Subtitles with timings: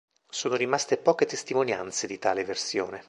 [0.31, 2.99] Sono rimaste poche testimonianze di tale versione.